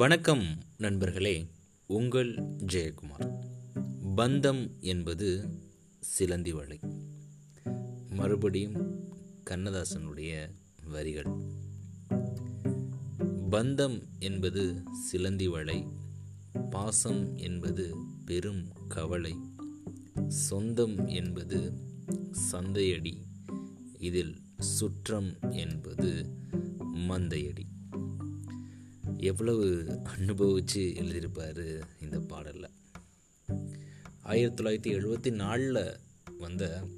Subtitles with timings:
[0.00, 0.44] வணக்கம்
[0.78, 1.46] நண்பர்களே
[1.86, 3.40] உங்கள் ஜெயக்குமார்.
[4.16, 5.44] பந்தம் என்பது
[6.00, 6.78] சிலந்தி வலை.
[8.10, 9.08] மறுபடியும்
[9.50, 10.50] கண்ணதாசனுடைய
[10.84, 11.26] வரிகள்.
[13.50, 15.86] பந்தம் என்பது சிலந்தி வலை
[16.70, 17.94] பாசம் என்பது
[18.24, 19.36] பெரும் கவலை
[20.28, 21.72] சொந்தம் என்பது
[22.52, 23.22] சந்தையடி
[23.98, 26.26] இதில் சுற்றம் என்பது
[26.94, 27.78] மந்தையடி.
[29.22, 32.70] எவ்வளவு அனுபவித்து எழுதியிருப்பார் இந்த பாடலில்?
[34.22, 35.98] ஆயிரத்தி தொள்ளாயிரத்தி எழுபத்தி நாலில்
[36.38, 36.88] வந்த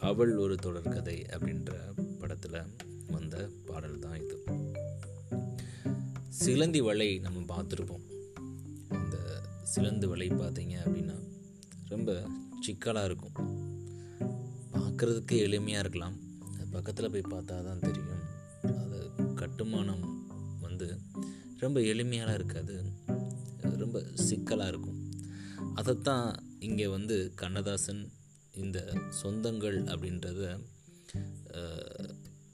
[0.00, 1.72] அவள் ஒரு தொடர்கதை அப்படின்ற
[2.18, 2.62] படத்தில்
[3.06, 4.44] வந்த பாடல் தான் இது.
[6.28, 8.06] சிலந்தி வலை நம்ம பார்த்துருப்போம்.
[8.88, 11.18] அந்த சிலந்து வலை பார்த்தீங்க அப்படின்னா
[11.88, 12.26] ரொம்ப
[12.60, 13.32] சிக்கலாக இருக்கும்.
[14.72, 16.16] பார்க்குறதுக்கு எளிமையாக இருக்கலாம்.
[16.70, 18.08] பக்கத்தில் போய் பார்த்தா தான் தெரியும்.
[18.62, 20.19] அது கட்டுமானம்
[21.64, 22.74] ரொம்ப எளிமையாக இருக்காது.
[23.82, 24.98] ரொம்ப சிக்கலாக இருக்கும்.
[25.74, 26.26] அதைத்தான்
[26.68, 28.02] இங்கே வந்து கண்ணதாசன்
[28.62, 28.78] இந்த
[29.20, 30.40] சொந்தங்கள் அப்படின்றத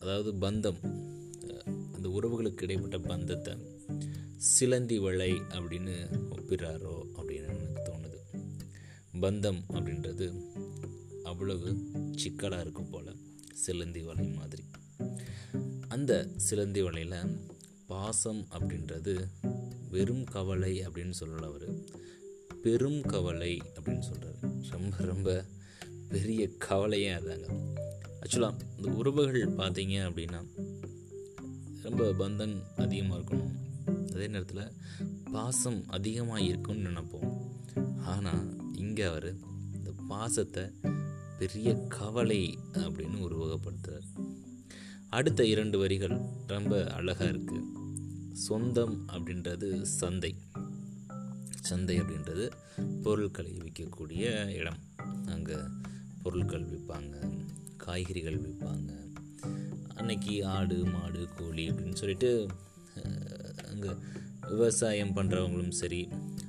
[0.00, 0.80] அதாவது பந்தம்
[1.94, 3.54] அந்த உறவுகளுக்கு இடைப்பட்ட பந்தத்தை
[4.54, 5.94] சிலந்தி வளை அப்படின்னு
[6.34, 8.20] ஒப்பிடுறாரோ அப்படின்னு எனக்கு தோணுது.
[9.24, 10.26] பந்தம் அப்படின்றது
[11.30, 11.68] அவ்வளவு
[12.22, 13.10] சிக்கலாக இருக்கும் போல்
[13.64, 14.64] சிலந்தி வலை மாதிரி.
[15.88, 16.12] அந்த
[16.46, 17.18] சிலந்தி வலையில்
[17.86, 19.14] பாசம் அப்படின்றது
[19.90, 21.68] வெறும் கவலை அப்படின்னு சொல்லல அவர்.
[22.62, 24.38] பெரும் கவலை அப்படின்னு சொல்கிறார்
[24.70, 25.44] ரொம்ப ரொம்ப
[26.08, 27.48] பெரிய கவலையாக இருந்தாங்க
[28.20, 30.40] ஆக்சுவலாக இந்த உறவுகள் பார்த்தீங்க அப்படின்னா
[31.82, 33.54] ரொம்ப பந்தம் அதிகமாக இருக்கணும்.
[34.12, 34.72] அதே நேரத்தில்
[35.32, 37.28] பாசம் அதிகமாக இருக்கும்னு நினைப்போம்.
[38.04, 39.30] ஆனால் இங்கே அவர்
[39.72, 40.64] இந்த பாசத்தை
[41.38, 44.08] பெரிய கவலை அப்படின்னு உருவகப்படுத்துகிறார்
[45.10, 46.14] அடுத்த இரண்டு வரிகள்
[46.46, 47.64] ரொம்ப அழகாக இருக்குது
[48.32, 50.36] சொந்தம் அப்படின்றது சந்தை.
[51.60, 52.50] சந்தை அப்படின்றது
[53.02, 54.80] பொருட்களை விற்கக்கூடிய இடம்.
[55.26, 55.56] அங்கே
[56.22, 57.16] பொருட்கள் விற்பாங்க
[57.76, 58.90] காய்கறிகள் விற்பாங்க.
[59.94, 62.48] அன்னைக்கு ஆடு மாடு கோழி அப்படின்னு சொல்லிட்டு
[63.70, 63.92] அங்கே
[64.48, 66.08] விவசாயம் பண்ணுறவங்களும் சரி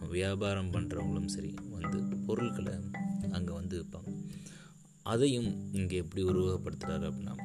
[0.09, 2.74] வியாபாரம் பண்ணுறவங்களும் சரி வந்து பொருட்களை
[3.31, 4.12] அங்கே வந்து விற்பாங்க.
[5.03, 7.35] அதையும் இங்கே எப்படி உருவகப்படுத்துகிறாரு அப்படின்னா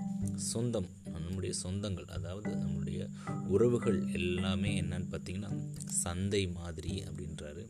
[0.52, 3.00] சொந்தம் நம்முடைய சொந்தங்கள் அதாவது நம்முடைய
[3.48, 5.52] உறவுகள் எல்லாமே என்னன்னு பார்த்தீங்கன்னா
[6.04, 7.64] சந்தை மாதிரி அப்படின்றாரு.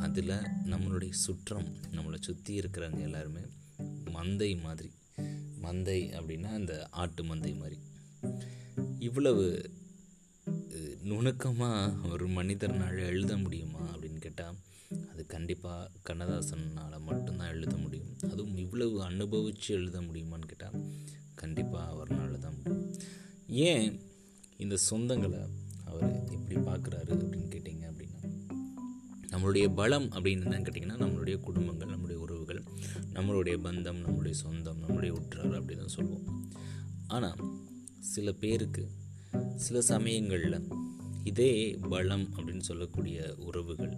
[0.00, 0.34] அதில்
[0.72, 3.44] நம்மளுடைய சுற்றம் நம்மளை சுற்றி இருக்கிறவங்க எல்லாருமே
[4.16, 4.90] மந்தை மாதிரி.
[5.62, 7.78] மந்தை அப்படின்னா அந்த ஆட்டு மந்தை மாதிரி.
[8.98, 9.44] இவ்வளவு
[11.02, 14.56] நுணுக்கமாக ஒரு மனிதர்னால் எழுத முடியுமா அப்படின்னு கேட்டால்
[15.12, 18.12] அது கண்டிப்பாக கண்ணதாசனால் மட்டும்தான் எழுத முடியும்.
[18.32, 20.78] அதுவும் இவ்வளவு அனுபவித்து எழுத முடியுமான்னு கேட்டால்
[21.44, 22.58] கண்டிப்பாக அவர்னால தான்
[23.68, 23.86] ஏன்
[24.56, 25.40] இந்த சொந்தங்களை
[25.90, 28.20] அவர் எப்படி பார்க்குறாரு அப்படின்னு கேட்டிங்க அப்படின்னா
[29.32, 32.60] நம்மளுடைய பலம் அப்படின்னு என்னன்னு கேட்டிங்கன்னா நம்மளுடைய குடும்பங்கள் நம்மளுடைய உறவுகள்
[33.16, 36.26] நம்மளுடைய பந்தம் நம்மளுடைய சொந்தம் நம்மளுடைய உற்றார் அப்படி தான் சொல்லுவோம்.
[37.06, 37.40] ஆனால்
[38.14, 38.82] சில பேருக்கு
[39.56, 40.58] சில சமயங்களில்
[41.30, 41.52] இதே
[41.92, 43.18] பலம் அப்படின்னு சொல்லக்கூடிய
[43.48, 43.94] உறவுகள்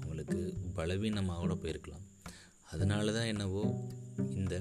[0.00, 0.40] அவங்களுக்கு
[0.74, 2.04] பலவீனமாக கூட போயிருக்கலாம்.
[2.72, 3.62] அதனால தான் என்னவோ
[4.34, 4.54] இந்த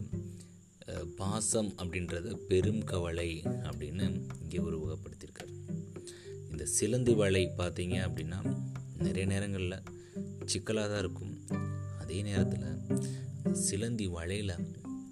[1.15, 4.05] பாசம் அப்படின்றது பெரும் கவலை அப்படின்னு
[4.41, 5.51] இங்கே உருவகப்படுத்தியிருக்கார்.
[6.51, 8.39] இந்த சிலந்தி வலை பார்த்தீங்க அப்படின்னா
[8.97, 9.83] நிறைய நேரங்களில்
[10.45, 11.33] சிக்கலாக தான் இருக்கும்.
[11.99, 14.55] அதே நேரத்தில் சிலந்தி வலையில்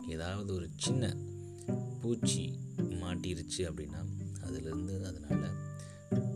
[0.07, 1.13] ஏதாவது ஒரு சின்ன
[2.01, 2.59] பூச்சி
[3.01, 4.01] மாட்டிருச்சு அப்படின்னா
[4.43, 5.57] அதிலிருந்து அதனால்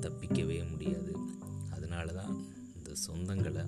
[0.01, 1.13] தப்பிக்கவே முடியாது.
[1.71, 2.33] அதனால தான்
[2.77, 3.65] இந்த சொந்தங்களை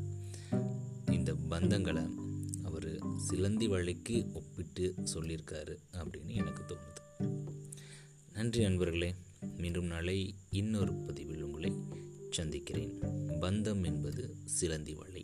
[1.11, 2.03] இந்த பந்தங்களை
[3.17, 7.21] சிலந்தி வழிக்கு ஒப்பிட்டு சொல்லியிருக்காரு அப்படின்னு எனக்கு தோணுது.
[8.33, 9.15] நன்றி நண்பர்களே.
[9.57, 11.73] மீண்டும் நாளை இன்னொரு பதிவில் உங்களை
[12.29, 12.99] சந்திக்கிறேன்.
[13.41, 15.23] பந்தம் என்பது சிலந்தி வலை